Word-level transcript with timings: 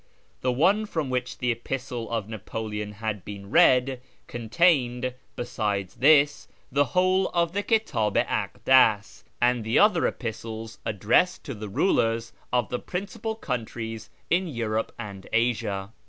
The 0.41 0.51
one 0.51 0.87
from 0.87 1.11
which 1.11 1.37
the 1.37 1.51
Epistle 1.51 2.07
to 2.07 2.27
Napoleon 2.27 2.93
had 2.93 3.23
been 3.23 3.51
read, 3.51 4.01
contained, 4.25 5.13
besides 5.35 5.93
this, 5.97 6.47
the 6.71 6.85
whole 6.97 7.27
of 7.35 7.51
the 7.53 7.61
Kitdh 7.61 8.17
i 8.17 8.23
Akdas, 8.47 9.23
and 9.39 9.63
the 9.63 9.77
other 9.77 10.07
Epistles 10.07 10.79
ad 10.87 10.97
dressed 11.01 11.43
to 11.43 11.53
the 11.53 11.69
rulers 11.69 12.33
of 12.51 12.69
the 12.69 12.79
j^rincipal 12.79 13.39
countries 13.41 14.09
in 14.31 14.47
Europe 14.47 14.91
and 14.97 15.27
Asia. 15.31 15.91